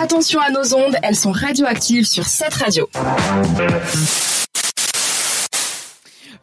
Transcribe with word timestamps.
Attention 0.00 0.38
à 0.38 0.50
nos 0.50 0.74
ondes, 0.74 0.94
elles 1.02 1.16
sont 1.16 1.32
radioactives 1.32 2.06
sur 2.06 2.24
cette 2.24 2.54
radio. 2.54 2.88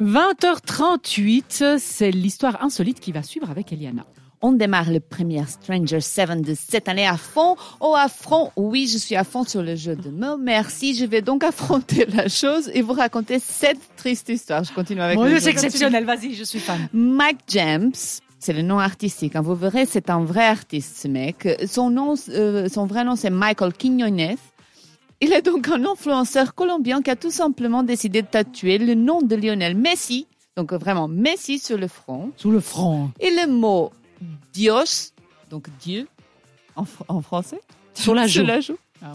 20h38, 0.02 1.78
c'est 1.80 2.12
l'histoire 2.12 2.62
insolite 2.62 3.00
qui 3.00 3.14
va 3.14 3.24
suivre 3.24 3.50
avec 3.50 3.72
Eliana. 3.72 4.06
On 4.42 4.52
démarre 4.52 4.92
le 4.92 5.00
premier 5.00 5.46
Stranger 5.46 6.02
7 6.02 6.42
de 6.42 6.54
cette 6.54 6.90
année 6.90 7.08
à 7.08 7.16
fond. 7.16 7.56
Oh, 7.80 7.96
à 7.98 8.10
fond. 8.10 8.52
Oui, 8.58 8.90
je 8.92 8.98
suis 8.98 9.16
à 9.16 9.24
fond 9.24 9.46
sur 9.46 9.64
le 9.64 9.78
jeu 9.78 9.96
de 9.96 10.10
mots. 10.10 10.36
Merci. 10.38 10.94
Je 10.94 11.06
vais 11.06 11.22
donc 11.22 11.44
affronter 11.46 12.06
la 12.08 12.28
chose 12.28 12.70
et 12.74 12.82
vous 12.82 12.94
raconter 12.94 13.40
cette 13.40 13.80
triste 13.96 14.28
histoire. 14.28 14.66
Je 14.66 14.74
continue 14.74 15.02
avec 15.02 15.18
le 15.18 15.30
jeu. 15.30 15.40
c'est 15.40 15.52
exceptionnel. 15.52 16.04
Vas-y, 16.04 16.36
je 16.36 16.44
suis 16.44 16.60
fan. 16.60 16.90
Mike 16.92 17.40
James, 17.48 17.94
c'est 18.46 18.54
le 18.54 18.62
nom 18.62 18.80
artistique. 18.80 19.36
hein. 19.36 19.42
Vous 19.42 19.56
verrez, 19.56 19.86
c'est 19.86 20.10
un 20.10 20.24
vrai 20.24 20.46
artiste, 20.46 20.98
ce 20.98 21.08
mec. 21.08 21.48
Son 21.68 21.90
nom, 21.90 22.14
euh, 22.30 22.70
son 22.70 22.86
vrai 22.86 23.04
nom, 23.04 23.16
c'est 23.16 23.30
Michael 23.30 23.74
Quiñones. 23.74 24.36
Il 25.22 25.34
est 25.34 25.42
donc 25.42 25.68
un 25.70 25.84
influenceur 25.86 26.54
colombien 26.54 27.02
qui 27.02 27.10
a 27.10 27.16
tout 27.16 27.32
simplement 27.32 27.84
décidé 27.84 28.22
de 28.22 28.28
tatouer 28.28 28.78
le 28.78 28.94
nom 28.96 29.22
de 29.22 29.36
Lionel 29.36 29.76
Messi, 29.76 30.28
donc 30.58 30.74
vraiment 30.74 31.08
Messi 31.08 31.58
sur 31.60 31.78
le 31.78 31.88
front, 31.88 32.32
Sous 32.38 32.52
le 32.52 32.60
front. 32.60 33.12
et 33.20 33.32
le 33.32 33.48
mot 33.52 33.92
Dios, 34.54 35.12
donc 35.50 35.68
Dieu, 35.80 36.08
en, 36.76 36.84
fr- 36.84 37.06
en 37.08 37.22
français, 37.22 37.60
Sur 37.94 38.14
la 38.14 38.28
joue. 38.28 38.34
sur 38.40 38.46
la 38.46 38.60
joue. 38.60 38.78
Ah. 39.02 39.12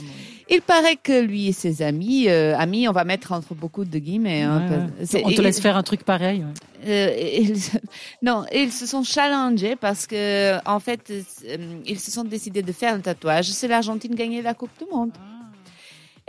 Il 0.48 0.61
paraît 0.62 0.97
que 0.97 1.20
lui 1.20 1.48
et 1.48 1.52
ses 1.52 1.83
amis, 1.83 2.29
euh, 2.29 2.57
amis, 2.57 2.87
on 2.89 2.93
va 2.93 3.05
mettre 3.05 3.33
entre 3.33 3.55
beaucoup 3.55 3.84
de 3.84 3.98
guillemets. 3.98 4.43
hein, 4.43 4.66
Ouais, 4.69 5.06
parce- 5.06 5.25
On 5.25 5.30
te 5.33 5.41
laisse 5.41 5.61
faire 5.61 5.77
un 5.77 5.83
truc 5.83 6.05
pareil. 6.05 6.45
ouais. 6.45 6.87
euh, 6.87 7.39
ils, 7.41 7.56
non, 8.23 8.45
ils 8.55 8.70
se 8.73 8.87
sont 8.87 9.03
challengés 9.03 9.77
parce 9.77 10.06
que, 10.06 10.59
en 10.69 10.80
fait, 10.80 11.11
euh, 11.11 11.56
ils 11.87 11.98
se 11.98 12.11
sont 12.11 12.25
décidés 12.25 12.62
de 12.62 12.73
faire 12.73 12.95
un 12.95 13.01
tatouage. 13.01 13.47
C'est 13.51 13.69
l'Argentine 13.69 14.15
gagner 14.15 14.43
la 14.43 14.55
Coupe 14.55 14.70
du 14.79 14.84
Monde. 14.95 15.12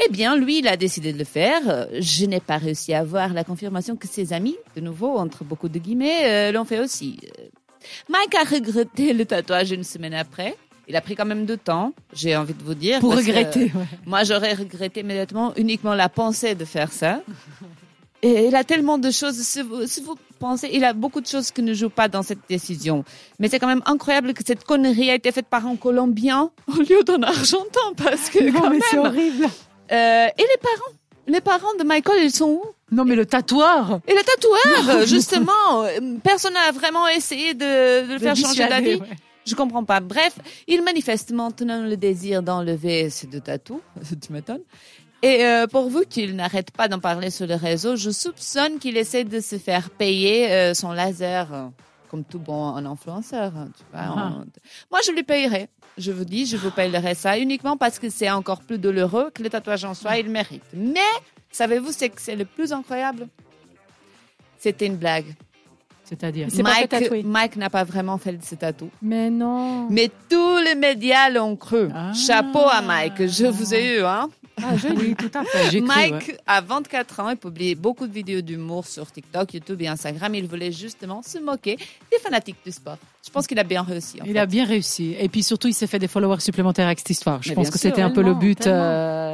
Eh 0.04 0.10
bien, 0.10 0.36
lui, 0.36 0.60
il 0.60 0.68
a 0.68 0.78
décidé 0.78 1.14
de 1.14 1.20
le 1.20 1.26
faire. 1.26 1.88
Je 2.00 2.26
n'ai 2.26 2.40
pas 2.40 2.58
réussi 2.58 2.94
à 2.94 3.00
avoir 3.00 3.34
la 3.34 3.44
confirmation 3.44 3.96
que 3.96 4.08
ses 4.08 4.34
amis, 4.34 4.56
de 4.76 4.82
nouveau, 4.82 5.18
entre 5.18 5.44
beaucoup 5.44 5.70
de 5.70 5.78
guillemets, 5.78 6.22
euh, 6.24 6.52
l'ont 6.52 6.66
fait 6.66 6.80
aussi. 6.80 7.20
Mike 8.10 8.34
a 8.36 8.44
regretté 8.50 9.14
le 9.14 9.26
tatouage 9.26 9.72
une 9.72 9.84
semaine 9.84 10.14
après. 10.16 10.56
Il 10.92 10.96
a 10.98 11.02
pris 11.02 11.16
quand 11.16 11.24
même 11.26 11.46
de 11.46 11.56
temps, 11.56 11.94
j'ai 12.14 12.36
envie 12.36 12.54
de 12.54 12.62
vous 12.64 12.76
dire. 12.76 13.00
Pour 13.00 13.12
que- 13.14 13.20
regretter. 13.20 13.66
ouais. 13.74 13.86
moi, 14.06 14.26
j'aurais 14.26 14.54
regretté 14.54 15.00
immédiatement 15.00 15.54
uniquement 15.56 15.94
la 15.96 16.10
pensée 16.10 16.54
de 16.54 16.66
faire 16.66 16.92
ça. 16.92 17.22
Et 18.22 18.48
il 18.48 18.56
a 18.56 18.64
tellement 18.66 18.98
de 18.98 19.10
choses. 19.10 19.38
Si 19.42 19.62
vous, 19.62 19.88
si 19.88 20.02
vous 20.02 20.16
pensez, 20.38 20.70
il 20.74 20.84
a 20.84 20.92
beaucoup 20.92 21.22
de 21.22 21.28
choses 21.28 21.50
qui 21.50 21.62
ne 21.64 21.74
jouent 21.74 21.90
pas 22.02 22.10
dans 22.10 22.24
cette 22.24 22.42
décision. 22.50 23.04
Mais 23.40 23.48
c'est 23.48 23.58
quand 23.58 23.68
même 23.76 23.82
incroyable 23.86 24.34
que 24.34 24.44
cette 24.46 24.64
connerie 24.66 25.10
a 25.10 25.16
été 25.16 25.32
faite 25.32 25.48
par 25.48 25.66
un 25.66 25.78
Colombien 25.78 26.52
au 26.68 26.82
lieu 26.82 27.04
d'un 27.04 27.24
Argentin, 27.24 27.88
parce 27.96 28.30
que 28.30 28.44
Non, 28.52 28.60
quand 28.60 28.70
mais 28.70 28.76
même. 28.80 28.82
c'est 28.92 28.98
horrible. 29.00 29.46
Euh, 29.92 30.28
et 30.38 30.42
les 30.42 30.60
parents, 30.62 30.94
les 31.28 31.42
parents 31.42 31.74
de 31.80 31.84
Michael, 31.86 32.20
ils 32.26 32.32
sont 32.32 32.50
où? 32.50 32.64
Non, 32.92 33.06
mais 33.06 33.16
le 33.16 33.26
tatoueur. 33.26 34.02
Et 34.08 34.14
le 34.14 34.22
tatoueur, 34.24 35.06
justement, 35.08 35.52
euh, 35.84 36.18
personne 36.22 36.54
n'a 36.54 36.72
vraiment 36.74 37.08
essayé 37.08 37.54
de, 37.54 38.08
de 38.08 38.14
le 38.14 38.20
faire 38.20 38.36
changer 38.36 38.68
d'avis. 38.68 38.96
ouais. 38.96 39.08
Je 39.46 39.56
comprends 39.56 39.84
pas. 39.84 40.00
Bref, 40.00 40.38
il 40.68 40.84
manifeste 40.84 41.32
maintenant 41.32 41.82
le 41.84 41.98
désir 41.98 42.44
d'enlever 42.44 43.10
ces 43.10 43.28
deux 43.28 43.42
tatous. 43.42 43.82
tu 44.22 44.32
m'étonnes. 44.34 44.62
Et 45.24 45.46
euh, 45.46 45.68
pourvu 45.68 46.06
qu'il 46.08 46.36
n'arrête 46.36 46.72
pas 46.72 46.88
d'en 46.88 47.00
parler 47.00 47.30
sur 47.30 47.46
le 47.48 47.56
réseau, 47.56 47.96
je 47.96 48.10
soupçonne 48.10 48.80
qu'il 48.80 48.98
essaie 48.98 49.24
de 49.24 49.40
se 49.40 49.58
faire 49.58 49.90
payer 49.92 50.52
euh, 50.52 50.74
son 50.74 50.92
laser, 50.92 51.54
euh, 51.54 51.68
comme 52.10 52.24
tout 52.24 52.40
bon 52.40 52.70
un 52.76 52.86
influenceur. 52.86 53.56
hein, 53.56 53.70
tu 53.78 53.84
vois, 53.92 54.02
Ah. 54.04 54.32
on- 54.40 54.46
Moi, 54.92 55.00
je 55.06 55.12
lui 55.12 55.24
payerai. 55.24 55.68
Je 55.98 56.12
vous 56.12 56.26
dis, 56.26 56.46
je 56.46 56.58
vous 56.58 56.72
payerai 56.72 57.14
ça 57.16 57.38
uniquement 57.38 57.78
parce 57.78 58.00
que 58.00 58.10
c'est 58.10 58.30
encore 58.32 58.62
plus 58.62 58.80
douloureux 58.80 59.30
que 59.34 59.44
le 59.44 59.50
tatouage 59.50 59.86
en 59.86 59.94
soi, 59.94 60.18
il 60.18 60.30
mérite. 60.30 60.64
Mais, 60.74 61.00
savez-vous, 61.52 61.92
c'est 61.92 62.10
que 62.10 62.22
c'est 62.22 62.36
le 62.36 62.46
plus 62.46 62.72
incroyable? 62.74 63.28
C'était 64.58 64.86
une 64.88 64.98
blague. 64.98 65.36
C'est-à-dire. 66.12 66.48
Mike, 66.62 67.24
Mike 67.24 67.56
n'a 67.56 67.70
pas 67.70 67.86
vraiment 67.86 68.18
fait 68.18 68.38
ce 68.44 68.56
tatou. 68.56 68.90
Mais 69.02 69.30
non. 69.30 69.88
Mais 69.90 70.12
tous 70.30 70.58
les 70.58 70.76
médias 70.76 71.30
l'ont 71.30 71.56
cru. 71.56 71.88
Ah. 71.96 72.12
Chapeau 72.14 72.68
à 72.70 72.82
Mike, 72.82 73.28
je 73.28 73.46
vous 73.46 73.74
ai 73.74 73.98
eu. 74.00 74.04
Hein. 74.04 74.30
Ah, 74.62 74.74
tout 74.78 75.32
à 75.34 75.44
fait. 75.46 75.70
Cru, 75.70 75.82
Mike 75.82 76.14
ouais. 76.28 76.38
a 76.46 76.60
24 76.60 77.20
ans 77.22 77.30
et 77.30 77.36
publie 77.38 77.74
beaucoup 77.76 78.06
de 78.06 78.12
vidéos 78.14 78.42
d'humour 78.42 78.86
sur 78.86 79.10
TikTok, 79.10 79.54
YouTube 79.54 79.82
et 79.82 79.88
Instagram. 79.88 80.36
Il 80.36 80.48
voulait 80.48 80.72
justement 80.74 81.22
se 81.24 81.40
moquer 81.40 81.78
des 82.12 82.20
fanatiques 82.22 82.58
du 82.66 82.72
sport. 82.74 82.98
Je 83.26 83.30
pense 83.32 83.48
qu'il 83.48 83.58
a 83.60 83.64
bien 83.64 83.82
réussi. 83.84 84.22
en 84.22 84.26
Il 84.26 84.34
fait. 84.34 84.40
a 84.40 84.46
bien 84.46 84.66
réussi. 84.66 85.16
Et 85.18 85.30
puis 85.30 85.44
surtout, 85.44 85.68
il 85.70 85.74
s'est 85.74 85.88
fait 85.88 86.00
des 86.00 86.08
followers 86.10 86.42
supplémentaires 86.42 86.88
avec 86.88 87.00
cette 87.00 87.12
histoire. 87.12 87.42
Je 87.42 87.50
Mais 87.50 87.56
pense 87.56 87.70
que 87.70 87.80
c'était 87.80 88.02
un 88.02 88.10
peu 88.12 88.22
le 88.22 88.34
but. 88.34 88.68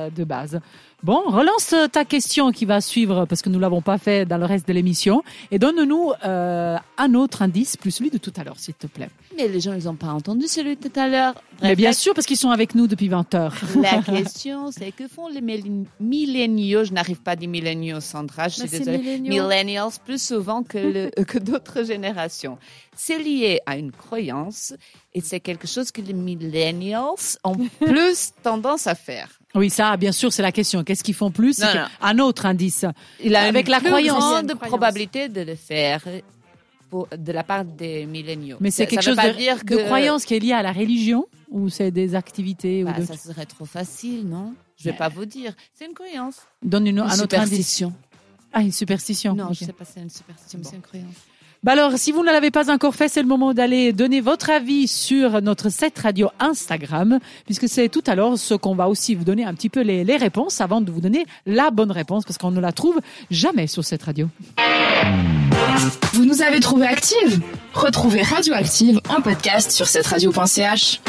Euh, 0.08 0.10
de 0.10 0.24
base. 0.24 0.60
Bon, 1.04 1.22
relance 1.28 1.76
ta 1.92 2.06
question 2.06 2.52
qui 2.52 2.66
va 2.66 2.82
suivre 2.82 3.26
parce 3.26 3.44
que 3.44 3.50
nous 3.50 3.60
l'avons 3.60 3.82
pas 3.82 4.00
fait 4.00 4.26
dans 4.26 4.38
le 4.40 4.46
reste 4.46 4.68
de 4.68 4.74
l'émission 4.74 5.22
et 5.52 5.60
donne-nous 5.60 6.12
euh, 6.26 6.76
un 6.98 7.14
autre 7.14 7.44
indice 7.44 7.78
plus 7.78 7.92
celui 7.92 8.10
de 8.10 8.18
tout 8.18 8.34
à 8.36 8.44
l'heure, 8.44 8.58
s'il 8.58 8.74
te 8.74 8.88
plaît. 8.88 9.10
Mais 9.38 9.48
les 9.48 9.60
gens, 9.60 9.74
ils 9.74 9.84
n'ont 9.86 9.94
pas 9.96 10.08
entendu 10.08 10.48
celui 10.48 10.76
de 10.76 10.88
tout 10.90 11.00
à 11.00 11.08
l'heure. 11.08 11.36
Mais 11.62 11.76
bien 11.76 11.94
sûr, 11.94 12.16
parce 12.16 12.26
qu'ils 12.26 12.38
sont 12.38 12.50
avec 12.50 12.74
nous 12.74 12.88
depuis 12.88 13.10
20 13.10 13.36
heures. 13.36 13.54
La 13.80 14.02
question, 14.02 14.72
c'est 14.72 14.92
que 14.92 15.08
font 15.08 15.28
les 15.28 15.42
milléniaux? 16.00 16.84
Je 16.84 16.94
n'arrive 16.94 17.22
pas 17.22 17.32
à 17.32 17.36
dire 17.36 17.50
milléniaux, 17.50 18.00
Sandra, 18.00 18.48
je 18.48 18.56
suis 18.62 18.70
désolée. 18.70 18.98
milléniaux. 18.98 19.44
Millennials 19.44 19.92
plus 20.04 20.22
souvent 20.22 20.64
que, 20.64 20.78
le- 20.80 21.24
que 21.26 21.38
d'autres 21.38 21.84
générations. 21.84 22.58
C'est 22.96 23.20
lié 23.20 23.60
à 23.68 23.78
une 23.78 23.92
croyance 23.92 24.74
et 25.14 25.22
c'est 25.22 25.40
quelque 25.40 25.68
chose 25.68 25.92
que 25.92 26.02
les 26.02 26.14
millennials 26.14 27.38
ont 27.44 27.56
plus 27.80 28.32
tendance 28.42 28.88
à 28.88 28.96
faire. 28.96 29.37
Oui, 29.56 29.70
ça, 29.70 29.96
bien 29.98 30.12
sûr, 30.12 30.32
c'est 30.32 30.42
la 30.42 30.52
question. 30.52 30.84
Qu'est-ce 30.84 31.04
qu'ils 31.04 31.16
font 31.16 31.32
plus 31.32 31.60
Non, 31.60 31.68
non. 31.74 31.86
Un 32.02 32.20
autre 32.20 32.46
indice. 32.46 32.86
Il 33.24 33.36
a 33.36 33.44
Avec 33.44 33.66
une 33.68 33.72
la 33.72 33.80
plus 33.80 33.88
croyance. 33.90 34.18
grande 34.20 34.46
Croyance. 34.46 34.68
probabilité 34.68 35.30
de 35.30 35.42
le 35.42 35.56
faire 35.56 36.02
pour- 36.90 37.08
de 37.18 37.32
la 37.32 37.44
part 37.44 37.66
des 37.66 38.06
milléniaux. 38.06 38.58
Mais 38.60 38.72
c'est 38.72 38.86
quelque 38.88 39.04
ça 39.04 39.12
chose 39.16 39.18
de, 39.34 39.38
dire 39.38 39.58
de 39.64 39.78
croyance 39.86 40.26
qui 40.26 40.36
est 40.36 40.40
lié 40.40 40.54
à 40.54 40.62
la 40.62 40.72
religion 40.74 41.26
ou 41.50 41.70
c'est 41.70 41.92
des 41.92 42.14
activités 42.14 42.84
Bah, 42.84 42.94
ou 42.98 43.02
de... 43.02 43.06
ça 43.06 43.16
serait 43.18 43.46
trop 43.46 43.66
facile, 43.66 44.28
non? 44.28 44.54
Je 44.78 44.84
vais 44.84 44.92
Mais- 44.92 44.98
pas 44.98 45.10
vous 45.10 45.26
dire. 45.26 45.54
C'est 45.74 45.86
une 45.86 45.94
croyance. 45.94 46.36
Donne 46.62 46.86
une, 46.88 46.98
Une 46.98 47.02
un 47.04 47.20
autre 47.20 47.36
indice. 47.36 47.50
superstition. 47.50 47.94
Ah, 48.54 48.62
une 48.62 48.72
superstition. 48.72 49.34
Non, 49.34 49.50
je 49.54 49.66
sais 49.66 49.74
pas 49.74 49.86
si 49.86 49.94
c'est 49.96 50.02
une 50.02 50.10
superstition, 50.10 50.60
mais 50.60 50.66
c'est 50.70 50.76
une 50.76 50.82
croyance. 50.82 51.08
Bah 51.64 51.74
alors, 51.74 51.94
si 51.98 52.12
vous 52.12 52.22
ne 52.22 52.32
l'avez 52.32 52.52
pas 52.52 52.72
encore 52.72 52.96
fait, 52.96 53.10
c'est 53.10 53.22
le 53.22 53.28
moment 53.28 53.54
d'aller 53.54 53.94
donner 53.94 54.22
votre 54.22 54.50
avis 54.50 54.88
sur 54.88 55.42
notre 55.42 55.70
set 55.70 55.98
radio 56.00 56.30
Instagram, 56.40 57.20
puisque 57.46 57.68
c'est 57.68 57.90
tout 57.90 58.04
à 58.06 58.16
l'heure 58.16 58.38
ce 58.38 58.54
qu'on 58.54 58.76
va 58.76 58.88
aussi 58.88 59.16
vous 59.16 59.24
donner 59.24 59.44
un 59.44 59.54
petit 59.54 59.70
peu 59.70 59.82
les, 59.82 60.04
les 60.04 60.18
réponses 60.18 60.62
avant 60.62 60.82
de 60.82 60.92
vous 60.92 61.02
donner 61.02 61.26
la 61.46 61.72
bonne 61.72 61.92
réponse, 61.92 62.26
parce 62.26 62.38
qu'on 62.38 62.52
ne 62.52 62.60
la 62.60 62.72
trouve 62.72 63.00
jamais 63.32 63.68
sur 63.68 63.84
cette 63.84 64.04
radio. 64.04 64.30
Vous 66.14 66.26
nous 66.26 66.42
avez 66.42 66.60
trouvé 66.60 66.88
active 66.88 67.42
Retrouvez 67.74 68.22
Radioactive 68.22 69.00
en 69.10 69.22
podcast 69.22 69.72
sur 69.72 69.88
cette 69.88 70.08
radio.ch. 70.08 71.02